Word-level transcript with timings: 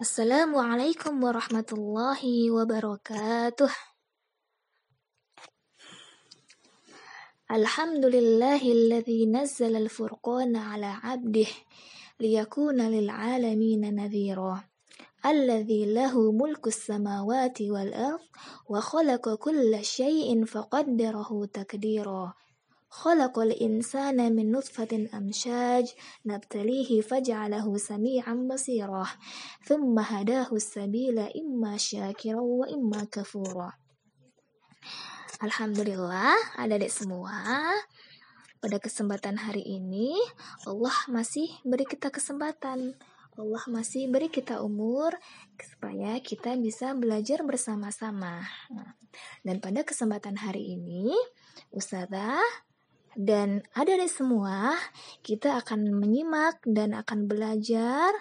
السلام 0.00 0.56
عليكم 0.56 1.24
ورحمة 1.24 1.66
الله 1.72 2.50
وبركاته. 2.50 3.70
الحمد 7.50 8.04
لله 8.06 8.62
الذي 8.72 9.26
نزل 9.26 9.76
الفرقان 9.76 10.56
على 10.56 10.86
عبده 10.86 11.46
ليكون 12.20 12.80
للعالمين 12.80 13.94
نذيرا. 13.94 14.64
الذي 15.26 15.94
له 15.94 16.32
ملك 16.32 16.66
السماوات 16.66 17.62
والأرض 17.62 18.24
وخلق 18.68 19.34
كل 19.34 19.84
شيء 19.84 20.44
فقدره 20.44 21.44
تقديرا. 21.52 22.34
Khalaqal 22.90 23.54
insana 23.54 24.26
min 24.34 24.50
nutfatin 24.50 25.06
amshaj 25.14 25.94
nabtalihi 26.26 27.06
faj'alahu 27.06 27.78
sami'an 27.78 28.50
basira. 28.50 29.06
Thumma 29.62 30.02
hadahu 30.02 30.58
sabila 30.58 31.30
imma 31.30 31.78
syakira 31.78 32.42
wa 32.42 32.66
imma 32.66 33.06
kafura. 33.06 33.78
Alhamdulillah, 35.38 36.34
adik-adik 36.58 36.90
semua. 36.90 37.72
Pada 38.60 38.76
kesempatan 38.82 39.38
hari 39.38 39.62
ini, 39.64 40.18
Allah 40.66 40.92
masih 41.08 41.48
beri 41.62 41.86
kita 41.86 42.10
kesempatan. 42.10 42.98
Allah 43.38 43.64
masih 43.72 44.10
beri 44.10 44.28
kita 44.28 44.60
umur 44.60 45.14
supaya 45.56 46.18
kita 46.20 46.58
bisa 46.58 46.92
belajar 46.92 47.40
bersama-sama. 47.46 48.44
Dan 49.46 49.62
pada 49.64 49.80
kesempatan 49.86 50.36
hari 50.36 50.76
ini, 50.76 51.14
Ustazah 51.72 52.42
dan 53.18 53.66
adik-adik 53.74 54.10
semua, 54.10 54.78
kita 55.26 55.58
akan 55.58 55.90
menyimak 55.98 56.62
dan 56.62 56.94
akan 56.94 57.26
belajar 57.26 58.14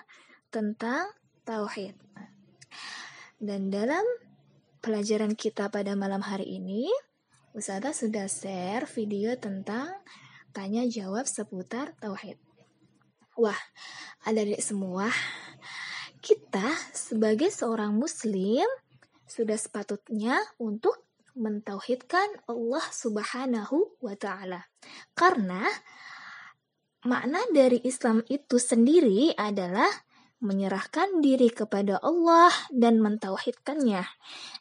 tentang 0.49 1.13
tauhid. 1.45 1.93
Dan 3.37 3.69
dalam 3.69 4.01
pelajaran 4.81 5.37
kita 5.37 5.69
pada 5.69 5.93
malam 5.93 6.25
hari 6.25 6.57
ini, 6.57 6.89
Ustazah 7.53 7.93
sudah 7.93 8.25
share 8.29 8.85
video 8.89 9.33
tentang 9.37 9.89
tanya 10.53 10.85
jawab 10.89 11.29
seputar 11.29 11.93
tauhid. 12.01 12.37
Wah, 13.37 13.57
adik-adik 14.25 14.61
semua, 14.61 15.07
kita 16.19 16.65
sebagai 16.91 17.53
seorang 17.53 17.95
muslim 17.95 18.65
sudah 19.29 19.55
sepatutnya 19.55 20.41
untuk 20.57 21.08
mentauhidkan 21.39 22.43
Allah 22.51 22.83
Subhanahu 22.91 23.95
wa 24.03 24.13
taala. 24.19 24.67
Karena 25.15 25.63
makna 27.07 27.39
dari 27.55 27.79
Islam 27.87 28.19
itu 28.27 28.59
sendiri 28.59 29.31
adalah 29.39 29.87
menyerahkan 30.39 31.19
diri 31.19 31.51
kepada 31.51 31.99
Allah 31.99 32.51
dan 32.71 33.03
mentauhidkannya 33.03 34.07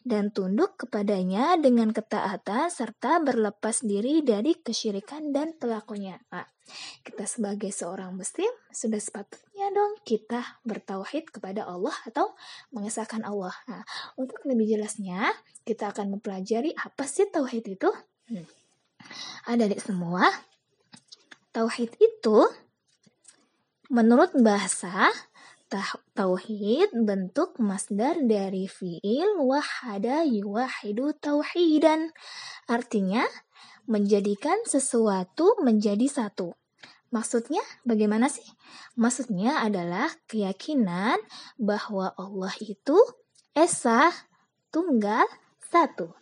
dan 0.02 0.34
tunduk 0.34 0.74
kepadanya 0.74 1.54
dengan 1.54 1.94
ketaatan 1.94 2.66
serta 2.66 3.22
berlepas 3.22 3.86
diri 3.86 4.26
dari 4.26 4.58
kesyirikan 4.58 5.30
dan 5.30 5.54
pelakunya. 5.54 6.18
Nah, 6.34 6.46
kita 7.06 7.30
sebagai 7.30 7.70
seorang 7.70 8.10
muslim 8.10 8.50
sudah 8.74 8.98
sepatutnya 8.98 9.47
dong 9.78 9.94
kita 10.02 10.58
bertauhid 10.66 11.30
kepada 11.30 11.62
Allah 11.62 11.94
atau 12.02 12.34
mengesahkan 12.74 13.22
Allah. 13.22 13.54
Nah, 13.70 13.86
untuk 14.18 14.42
lebih 14.42 14.74
jelasnya, 14.74 15.30
kita 15.62 15.94
akan 15.94 16.18
mempelajari 16.18 16.74
apa 16.74 17.06
sih 17.06 17.30
tauhid 17.30 17.78
itu. 17.78 17.90
Hmm. 18.26 18.46
Ada 19.46 19.70
di 19.70 19.78
semua, 19.78 20.26
tauhid 21.54 21.94
itu 22.02 22.42
menurut 23.94 24.34
bahasa 24.42 25.14
Tauhid 26.16 26.96
bentuk 27.04 27.60
masdar 27.60 28.16
dari 28.24 28.64
fiil 28.64 29.36
wahada 29.36 30.24
yuwahidu 30.24 31.12
tauhidan. 31.20 32.08
Artinya, 32.64 33.28
menjadikan 33.84 34.56
sesuatu 34.64 35.60
menjadi 35.60 36.08
satu. 36.08 36.56
Maksudnya 37.08 37.64
bagaimana 37.88 38.28
sih? 38.28 38.44
Maksudnya 39.00 39.64
adalah 39.64 40.12
keyakinan 40.28 41.16
bahwa 41.56 42.12
Allah 42.20 42.52
itu 42.60 42.96
esa, 43.56 44.12
tunggal, 44.68 45.24
satu. 45.72 46.12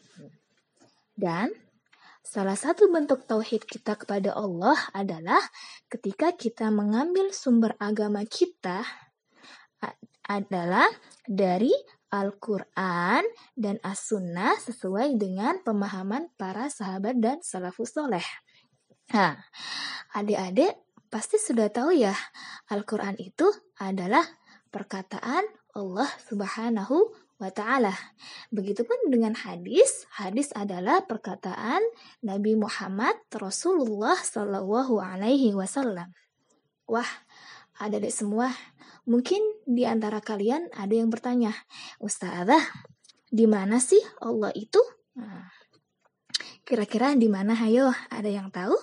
Dan 1.16 1.50
salah 2.22 2.54
satu 2.54 2.86
bentuk 2.92 3.26
tauhid 3.26 3.66
kita 3.66 3.98
kepada 3.98 4.36
Allah 4.38 4.78
adalah 4.94 5.42
ketika 5.90 6.30
kita 6.34 6.70
mengambil 6.70 7.34
sumber 7.34 7.74
agama 7.82 8.22
kita 8.22 8.86
adalah 10.26 10.86
dari 11.26 11.70
Al-Quran 12.10 13.22
dan 13.58 13.76
As-Sunnah 13.82 14.58
sesuai 14.62 15.18
dengan 15.18 15.58
pemahaman 15.62 16.30
para 16.38 16.70
sahabat 16.70 17.18
dan 17.18 17.42
salafus 17.42 17.94
soleh. 17.94 18.24
Nah, 19.14 19.38
adik-adik 20.16 20.74
pasti 21.12 21.38
sudah 21.38 21.70
tahu 21.70 21.94
ya, 21.94 22.14
Al-Quran 22.72 23.14
itu 23.22 23.46
adalah 23.78 24.26
perkataan 24.72 25.46
Allah 25.78 26.10
Subhanahu 26.26 26.96
wa 27.36 27.50
Ta'ala. 27.52 27.94
Begitupun 28.50 29.12
dengan 29.12 29.36
hadis, 29.36 30.08
hadis 30.16 30.50
adalah 30.56 31.04
perkataan 31.04 31.84
Nabi 32.24 32.56
Muhammad 32.58 33.20
Rasulullah 33.30 34.16
Sallallahu 34.18 34.98
Alaihi 34.98 35.54
Wasallam. 35.54 36.10
Wah, 36.88 37.08
ada 37.76 38.00
deh 38.00 38.10
semua 38.14 38.50
Mungkin 39.06 39.38
di 39.62 39.86
antara 39.86 40.18
kalian 40.18 40.66
ada 40.74 40.90
yang 40.90 41.14
bertanya, 41.14 41.54
Ustazah, 42.02 42.58
di 43.30 43.46
mana 43.46 43.78
sih 43.78 44.02
Allah 44.18 44.50
itu? 44.58 44.82
Nah, 45.14 45.46
kira-kira 46.66 47.14
di 47.14 47.30
mana? 47.30 47.54
Hayo, 47.54 47.94
ada 48.10 48.26
yang 48.26 48.50
tahu? 48.50 48.74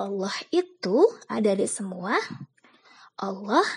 Allah 0.00 0.32
itu 0.48 1.04
ada 1.28 1.52
di 1.52 1.68
semua. 1.68 2.16
Allah 3.20 3.68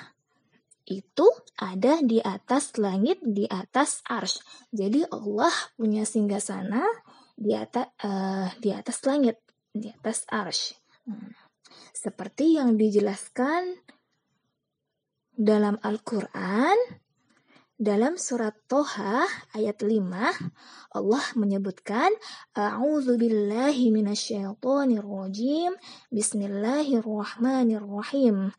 itu 0.88 1.28
ada 1.60 2.00
di 2.00 2.24
atas 2.24 2.80
langit, 2.80 3.20
di 3.20 3.44
atas 3.52 4.00
ars. 4.08 4.40
Jadi 4.72 5.04
Allah 5.12 5.52
punya 5.76 6.08
singgah 6.08 6.40
sana 6.40 6.80
di 7.36 7.52
atas 7.52 7.92
uh, 8.08 8.48
di 8.64 8.72
atas 8.72 9.04
langit, 9.04 9.36
di 9.76 9.92
atas 9.92 10.24
ars. 10.32 10.80
Hmm. 11.04 11.36
Seperti 11.92 12.56
yang 12.56 12.80
dijelaskan 12.80 13.84
dalam 15.36 15.76
Al-Quran, 15.84 17.03
dalam 17.84 18.16
surat 18.16 18.56
Toha 18.72 19.28
ayat 19.52 19.84
5, 19.84 20.08
Allah 20.96 21.26
menyebutkan 21.36 22.16
A'udzu 22.56 23.20
billahi 23.20 23.92
minasyaitonir 23.92 25.04
rajim. 25.04 25.76
Bismillahirrahmanirrahim. 26.08 28.56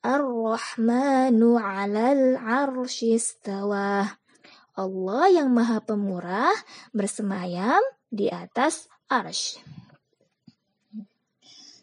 Ar-Rahmanu 0.00 1.60
'alal 1.60 2.40
'arsy 2.40 3.20
istawa. 3.20 4.16
Allah 4.72 5.24
yang 5.28 5.52
Maha 5.52 5.84
Pemurah 5.84 6.56
bersemayam 6.96 7.84
di 8.08 8.32
atas 8.32 8.88
arsy. 9.04 9.60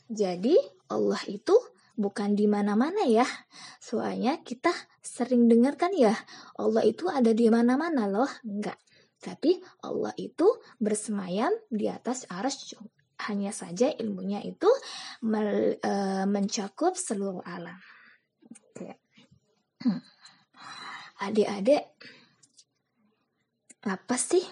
Jadi 0.09 0.57
Allah 0.89 1.21
itu 1.29 1.53
bukan 1.93 2.33
di 2.33 2.49
mana-mana 2.49 3.05
ya. 3.05 3.29
Soalnya 3.77 4.41
kita 4.41 4.73
sering 5.09 5.49
dengarkan 5.49 5.89
ya, 5.97 6.13
Allah 6.61 6.85
itu 6.85 7.09
ada 7.09 7.33
di 7.33 7.49
mana-mana 7.49 8.05
loh. 8.05 8.29
Enggak. 8.45 8.77
Tapi 9.19 9.57
Allah 9.83 10.13
itu 10.15 10.47
bersemayam 10.79 11.51
di 11.67 11.89
atas 11.89 12.29
aras 12.31 12.71
hanya 13.27 13.51
saja 13.51 13.91
ilmunya 13.91 14.39
itu 14.39 14.69
e, 15.27 15.93
mencakup 16.23 16.95
seluruh 16.95 17.43
alam. 17.43 17.75
Oke. 18.47 18.95
Adik-adik, 21.27 21.83
apa 23.83 24.15
sih 24.15 24.45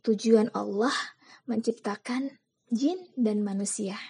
tujuan 0.00 0.48
Allah 0.56 0.96
menciptakan 1.44 2.40
jin 2.72 2.96
dan 3.20 3.44
manusia. 3.44 4.00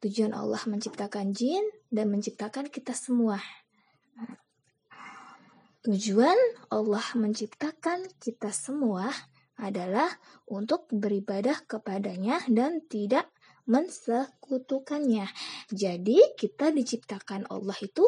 Tujuan 0.00 0.32
Allah 0.32 0.62
menciptakan 0.64 1.36
jin 1.36 1.68
dan 1.92 2.08
menciptakan 2.08 2.72
kita 2.72 2.96
semua. 2.96 3.36
Tujuan 5.84 6.40
Allah 6.72 7.04
menciptakan 7.12 8.08
kita 8.16 8.48
semua 8.56 9.12
adalah 9.60 10.08
untuk 10.48 10.88
beribadah 10.88 11.60
kepadanya 11.68 12.40
dan 12.48 12.80
tidak 12.88 13.28
mensekutukannya. 13.68 15.28
Jadi 15.68 16.40
kita 16.40 16.72
diciptakan 16.72 17.52
Allah 17.52 17.76
itu 17.84 18.00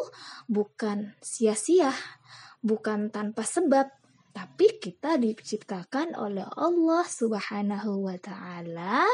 bukan 0.49 1.13
sia-sia, 1.21 1.93
bukan 2.65 3.13
tanpa 3.13 3.45
sebab, 3.45 3.85
tapi 4.33 4.81
kita 4.81 5.21
diciptakan 5.21 6.17
oleh 6.17 6.49
Allah 6.57 7.05
Subhanahu 7.05 8.09
wa 8.09 8.17
taala 8.17 9.05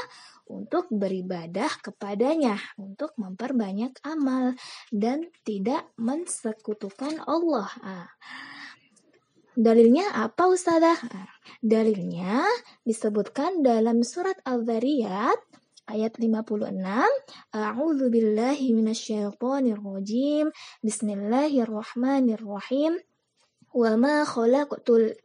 untuk 0.48 0.88
beribadah 0.88 1.84
kepadanya, 1.84 2.56
untuk 2.80 3.12
memperbanyak 3.20 4.00
amal 4.08 4.56
dan 4.88 5.28
tidak 5.44 5.92
mensekutukan 6.00 7.20
Allah. 7.28 7.68
Ah. 7.84 8.08
Dalilnya 9.54 10.10
apa 10.18 10.50
Ustazah? 10.50 10.98
Ah, 11.14 11.30
dalilnya 11.62 12.42
disebutkan 12.90 13.62
dalam 13.62 14.02
surat 14.02 14.34
Al-Zariyat 14.50 15.38
ayat 15.86 16.18
56 16.18 16.74
A'udzu 17.54 18.10
billahi 18.10 18.74
minasyaitonir 18.74 19.78
rajim 19.78 20.50
Bismillahirrahmanirrahim. 20.82 22.98
Wa 23.78 23.94
ma 23.94 24.26
khalaqtul 24.26 25.22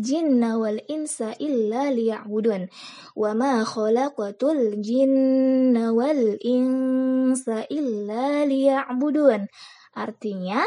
jinna 0.00 0.56
wal 0.56 0.80
insa 0.88 1.36
illa 1.36 1.92
liya'budun. 1.92 2.72
Wa 3.12 3.36
ma 3.36 3.68
khalaqatul 3.68 4.80
jinna 4.80 5.92
wal 5.92 6.40
insa 6.40 7.68
illa 7.68 8.48
liya'budun. 8.48 9.44
Artinya 9.92 10.64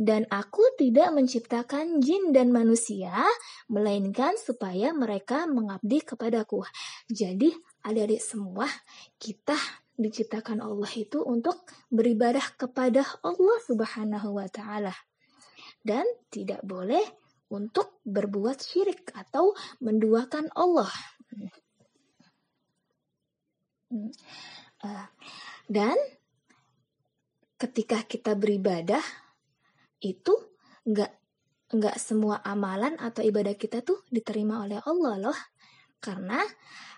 dan 0.00 0.24
aku 0.32 0.64
tidak 0.80 1.12
menciptakan 1.12 2.00
jin 2.00 2.32
dan 2.32 2.48
manusia 2.48 3.12
melainkan 3.68 4.32
supaya 4.40 4.96
mereka 4.96 5.44
mengabdi 5.44 6.00
kepadaku. 6.00 6.64
Jadi 7.12 7.52
adik-adik 7.84 8.24
semua 8.24 8.64
kita 9.20 9.60
diciptakan 10.00 10.64
Allah 10.64 10.88
itu 10.96 11.20
untuk 11.20 11.68
beribadah 11.92 12.56
kepada 12.56 13.04
Allah 13.20 13.58
Subhanahu 13.68 14.40
wa 14.40 14.48
taala. 14.48 14.96
Dan 15.84 16.08
tidak 16.32 16.64
boleh 16.64 17.04
untuk 17.52 18.00
berbuat 18.08 18.56
syirik 18.56 19.12
atau 19.12 19.52
menduakan 19.84 20.48
Allah. 20.56 20.88
Eh, 24.80 25.06
dan 25.68 25.96
ketika 27.60 28.00
kita 28.08 28.32
beribadah 28.32 29.04
itu 30.00 30.34
nggak 30.88 31.12
nggak 31.70 31.96
semua 32.02 32.42
amalan 32.42 32.98
atau 32.98 33.22
ibadah 33.22 33.54
kita 33.54 33.86
tuh 33.86 34.02
diterima 34.10 34.66
oleh 34.66 34.82
Allah 34.82 35.30
loh. 35.30 35.38
Karena 36.02 36.40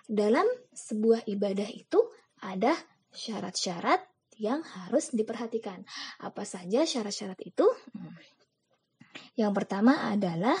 dalam 0.07 0.47
sebuah 0.73 1.29
ibadah 1.29 1.69
itu 1.69 1.99
ada 2.41 2.73
syarat-syarat 3.13 4.01
yang 4.41 4.65
harus 4.65 5.13
diperhatikan. 5.13 5.85
Apa 6.25 6.43
saja 6.47 6.87
syarat-syarat 6.87 7.37
itu? 7.45 7.69
Yang 9.37 9.53
pertama 9.53 10.09
adalah 10.09 10.57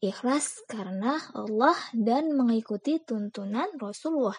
ikhlas 0.00 0.64
karena 0.64 1.20
Allah 1.36 1.76
dan 1.92 2.32
mengikuti 2.32 2.96
tuntunan 3.04 3.68
Rasulullah. 3.76 4.36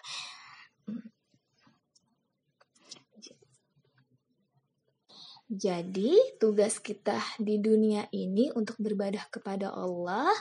Jadi, 5.52 6.16
tugas 6.40 6.80
kita 6.80 7.20
di 7.36 7.60
dunia 7.60 8.08
ini 8.08 8.48
untuk 8.56 8.80
beribadah 8.80 9.28
kepada 9.28 9.68
Allah 9.68 10.32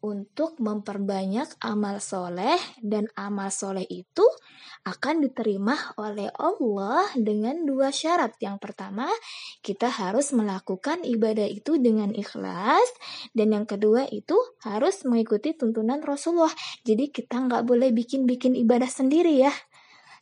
untuk 0.00 0.56
memperbanyak 0.56 1.60
amal 1.60 2.00
soleh 2.00 2.56
dan 2.80 3.04
amal 3.20 3.52
soleh 3.52 3.84
itu 3.84 4.24
akan 4.88 5.20
diterima 5.20 5.76
oleh 6.00 6.32
Allah 6.40 7.04
dengan 7.20 7.68
dua 7.68 7.92
syarat. 7.92 8.32
Yang 8.40 8.64
pertama, 8.64 9.04
kita 9.60 9.92
harus 9.92 10.32
melakukan 10.32 11.04
ibadah 11.04 11.44
itu 11.44 11.76
dengan 11.76 12.16
ikhlas 12.16 12.88
dan 13.36 13.52
yang 13.52 13.68
kedua 13.68 14.08
itu 14.08 14.40
harus 14.64 15.04
mengikuti 15.04 15.52
tuntunan 15.52 16.00
Rasulullah. 16.00 16.52
Jadi 16.88 17.12
kita 17.12 17.36
nggak 17.44 17.68
boleh 17.68 17.92
bikin-bikin 17.92 18.56
ibadah 18.56 18.88
sendiri 18.88 19.44
ya. 19.44 19.52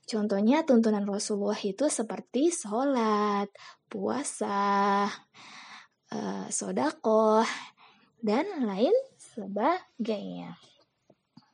Contohnya 0.08 0.64
tuntunan 0.64 1.04
Rasulullah 1.04 1.60
itu 1.60 1.84
seperti 1.92 2.48
sholat, 2.48 3.52
puasa, 3.92 5.04
uh, 6.08 6.46
sodakoh, 6.48 7.44
dan 8.24 8.64
lain 8.64 8.96
sebagainya. 9.20 10.56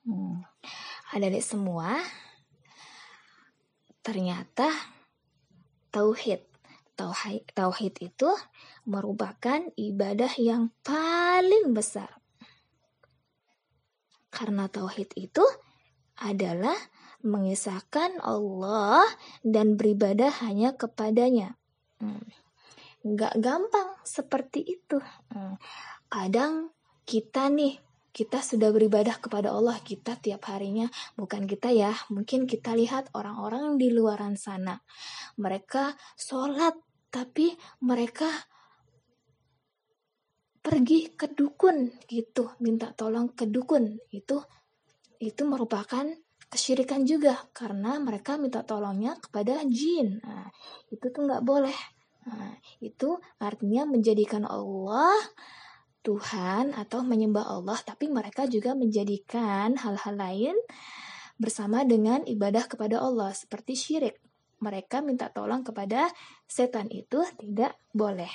Hmm. 0.06 0.46
Ada 1.10 1.34
di 1.34 1.42
semua, 1.42 1.98
ternyata 4.06 4.70
tauhid. 5.90 6.46
Tauhid, 6.94 7.58
tauhid 7.58 7.94
itu 8.06 8.30
merupakan 8.86 9.66
ibadah 9.74 10.30
yang 10.38 10.70
paling 10.86 11.74
besar. 11.74 12.22
Karena 14.30 14.70
tauhid 14.70 15.10
itu 15.18 15.42
adalah 16.22 16.78
mengisahkan 17.24 18.20
Allah 18.20 19.08
dan 19.40 19.80
beribadah 19.80 20.30
hanya 20.44 20.76
kepadanya. 20.76 21.56
Hmm. 21.98 22.28
Gak 23.04 23.40
gampang 23.40 23.96
seperti 24.04 24.60
itu. 24.62 25.00
Hmm. 25.32 25.56
Kadang 26.12 26.70
kita 27.08 27.48
nih 27.48 27.80
kita 28.14 28.38
sudah 28.38 28.70
beribadah 28.70 29.18
kepada 29.18 29.50
Allah 29.50 29.74
kita 29.82 30.14
tiap 30.22 30.46
harinya 30.46 30.86
bukan 31.18 31.50
kita 31.50 31.74
ya 31.74 31.90
mungkin 32.14 32.46
kita 32.46 32.70
lihat 32.78 33.10
orang-orang 33.10 33.74
di 33.74 33.90
luaran 33.90 34.38
sana 34.38 34.78
mereka 35.34 35.98
sholat 36.14 36.78
tapi 37.10 37.50
mereka 37.82 38.30
pergi 40.62 41.10
ke 41.18 41.26
dukun 41.34 41.90
gitu 42.06 42.54
minta 42.62 42.94
tolong 42.94 43.34
ke 43.34 43.50
dukun 43.50 43.98
itu 44.14 44.38
itu 45.18 45.42
merupakan 45.42 46.06
kesyirikan 46.54 47.02
juga 47.02 47.34
karena 47.50 47.98
mereka 47.98 48.38
minta 48.38 48.62
tolongnya 48.62 49.18
kepada 49.18 49.58
jin 49.66 50.22
nah, 50.22 50.46
itu 50.94 51.10
tuh 51.10 51.26
nggak 51.26 51.42
boleh 51.42 51.74
nah, 52.30 52.54
itu 52.78 53.18
artinya 53.42 53.90
menjadikan 53.90 54.46
Allah 54.46 55.18
Tuhan 56.04 56.76
atau 56.76 57.00
menyembah 57.00 57.48
Allah, 57.48 57.80
tapi 57.80 58.12
mereka 58.12 58.44
juga 58.44 58.76
menjadikan 58.76 59.72
hal-hal 59.80 60.14
lain 60.14 60.56
bersama 61.40 61.82
dengan 61.82 62.20
ibadah 62.28 62.68
kepada 62.68 63.00
Allah, 63.00 63.32
seperti 63.32 63.72
syirik. 63.72 64.20
Mereka 64.60 65.00
minta 65.00 65.32
tolong 65.32 65.64
kepada 65.64 66.12
setan 66.44 66.92
itu 66.92 67.24
tidak 67.40 67.80
boleh. 67.96 68.28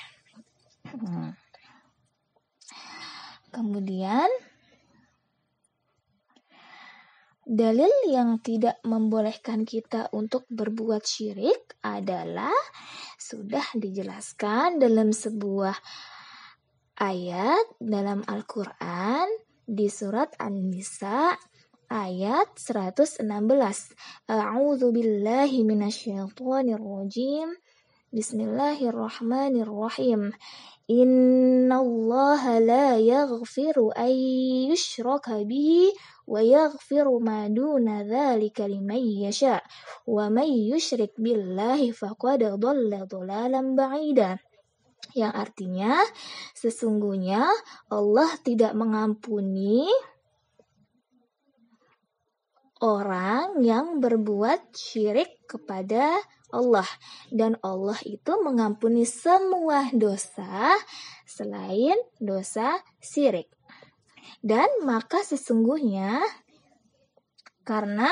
Hmm. 0.89 1.37
Kemudian, 3.53 4.29
dalil 7.49 7.89
yang 8.05 8.37
tidak 8.45 8.77
membolehkan 8.85 9.65
kita 9.65 10.13
untuk 10.13 10.45
berbuat 10.53 11.01
syirik 11.01 11.81
adalah 11.81 12.53
sudah 13.17 13.65
dijelaskan 13.73 14.77
dalam 14.77 15.09
sebuah 15.09 15.73
ayat 17.01 17.65
dalam 17.81 18.21
Al-Quran 18.29 19.25
di 19.65 19.89
surat 19.89 20.29
An-Nisa 20.37 21.33
ayat 21.89 22.53
116. 22.53 23.25
A'udzu 24.29 24.93
billahi 24.93 25.65
minasyaitonir 25.65 26.77
rajim. 26.77 27.49
Bismillahirrahmanirrahim. 28.13 30.37
La 30.89 32.97
yaghfiru 32.97 33.93
an 33.93 34.09
yushraka 34.09 35.45
bihi 35.45 35.93
ma 36.29 37.49
duna 37.49 38.05
dhalika 38.05 38.69
liman 38.69 39.01
yasha 39.25 39.65
wa 40.05 40.29
man 40.29 40.45
yushrik 40.45 41.17
billahi 41.17 41.89
faqad 41.89 42.45
dhalla 42.61 43.09
dhalalan 43.09 43.73
ba'ida 43.73 44.37
yang 45.17 45.33
artinya 45.33 45.97
sesungguhnya 46.53 47.49
Allah 47.89 48.29
tidak 48.45 48.77
mengampuni 48.77 49.89
orang 52.79 53.59
yang 53.59 53.99
berbuat 53.99 54.71
syirik 54.71 55.43
kepada 55.49 56.15
Allah 56.49 56.87
dan 57.29 57.59
Allah 57.61 57.97
itu 58.07 58.33
mengampuni 58.41 59.03
semua 59.05 59.85
dosa 59.93 60.73
selain 61.27 61.97
dosa 62.17 62.79
syirik. 62.97 63.58
Dan 64.39 64.67
maka 64.85 65.21
sesungguhnya 65.25 66.21
karena 67.65 68.09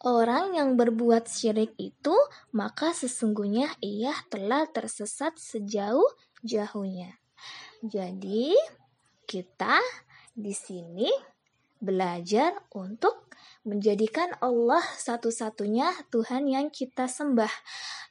Orang 0.00 0.56
yang 0.56 0.80
berbuat 0.80 1.28
syirik 1.28 1.76
itu, 1.76 2.16
maka 2.56 2.96
sesungguhnya 2.96 3.68
ia 3.84 4.16
telah 4.32 4.64
tersesat 4.64 5.36
sejauh-jauhnya. 5.36 7.20
Jadi, 7.84 8.56
kita 9.28 9.76
di 10.32 10.56
sini 10.56 11.04
belajar 11.84 12.64
untuk 12.72 13.29
menjadikan 13.60 14.32
Allah 14.40 14.80
satu-satunya 14.80 15.92
Tuhan 16.08 16.48
yang 16.48 16.72
kita 16.72 17.04
sembah, 17.04 17.52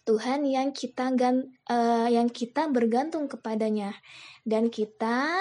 Tuhan 0.05 0.45
yang 0.45 0.69
kita 0.69 1.09
uh, 1.13 2.09
yang 2.09 2.29
kita 2.29 2.69
bergantung 2.69 3.25
kepadanya, 3.25 3.97
dan 4.45 4.69
kita 4.69 5.33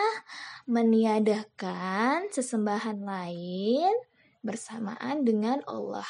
meniadakan 0.65 2.33
sesembahan 2.33 3.05
lain 3.05 3.93
bersamaan 4.41 5.29
dengan 5.29 5.61
Allah. 5.69 6.09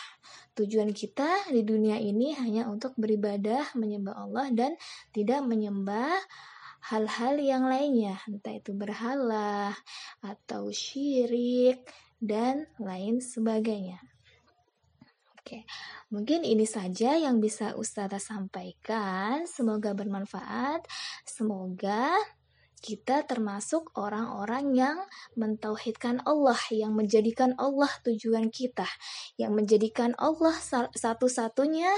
Tujuan 0.54 0.94
kita 0.94 1.50
di 1.50 1.62
dunia 1.66 1.98
ini 1.98 2.34
hanya 2.38 2.66
untuk 2.70 2.94
beribadah, 2.98 3.74
menyembah 3.74 4.14
Allah 4.14 4.46
dan 4.54 4.74
tidak 5.10 5.42
menyembah 5.46 6.18
hal-hal 6.86 7.34
yang 7.42 7.66
lainnya, 7.66 8.18
entah 8.30 8.54
itu 8.54 8.70
berhala 8.74 9.74
atau 10.22 10.70
syirik 10.70 11.82
dan 12.18 12.66
lain 12.78 13.22
sebagainya. 13.22 14.02
Oke, 15.38 15.64
mungkin 16.12 16.44
ini 16.44 16.68
saja 16.68 17.16
yang 17.16 17.40
bisa 17.40 17.72
Ustazah 17.72 18.20
sampaikan. 18.20 19.48
Semoga 19.48 19.96
bermanfaat. 19.96 20.84
Semoga 21.24 22.12
kita 22.78 23.26
termasuk 23.26 23.90
orang-orang 23.98 24.70
yang 24.74 24.98
mentauhidkan 25.34 26.22
Allah, 26.22 26.58
yang 26.70 26.94
menjadikan 26.94 27.54
Allah 27.58 27.90
tujuan 28.06 28.54
kita, 28.54 28.86
yang 29.34 29.54
menjadikan 29.54 30.14
Allah 30.14 30.54
satu-satunya 30.94 31.90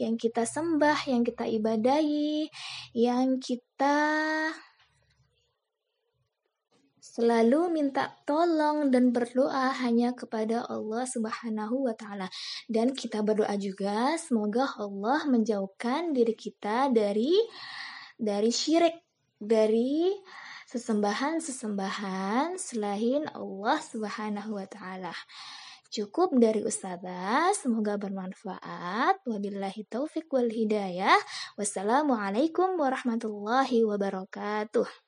yang 0.00 0.16
kita 0.16 0.48
sembah, 0.48 1.04
yang 1.08 1.22
kita 1.22 1.44
ibadahi, 1.44 2.48
yang 2.96 3.36
kita 3.42 3.98
selalu 7.12 7.68
minta 7.68 8.08
tolong 8.24 8.88
dan 8.88 9.12
berdoa 9.12 9.68
hanya 9.84 10.16
kepada 10.16 10.64
Allah 10.64 11.04
Subhanahu 11.04 11.84
wa 11.84 11.92
taala. 11.92 12.32
Dan 12.64 12.96
kita 12.96 13.20
berdoa 13.20 13.52
juga 13.60 14.16
semoga 14.16 14.72
Allah 14.80 15.28
menjauhkan 15.28 16.16
diri 16.16 16.32
kita 16.32 16.88
dari 16.88 17.36
dari 18.16 18.48
syirik 18.48 18.96
dari 19.36 20.08
sesembahan-sesembahan 20.72 22.56
selain 22.56 23.28
Allah 23.36 23.78
Subhanahu 23.84 24.56
wa 24.56 24.64
taala. 24.64 25.12
Cukup 25.92 26.32
dari 26.40 26.64
Ustazah, 26.64 27.52
semoga 27.52 28.00
bermanfaat. 28.00 29.20
Wabillahi 29.28 29.84
taufik 29.92 30.32
wal 30.32 30.48
hidayah. 30.48 31.20
Wassalamualaikum 31.60 32.80
warahmatullahi 32.80 33.84
wabarakatuh. 33.84 35.01